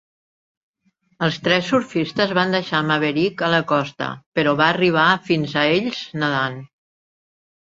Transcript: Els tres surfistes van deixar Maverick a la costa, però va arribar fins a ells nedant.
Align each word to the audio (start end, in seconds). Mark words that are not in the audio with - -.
Els 1.25 1.35
tres 1.47 1.67
surfistes 1.73 2.33
van 2.37 2.55
deixar 2.57 2.79
Maverick 2.87 3.43
a 3.49 3.51
la 3.57 3.61
costa, 3.73 4.09
però 4.41 4.55
va 4.63 4.71
arribar 4.75 5.05
fins 5.29 5.55
a 5.65 5.69
ells 5.77 6.01
nedant. 6.25 6.59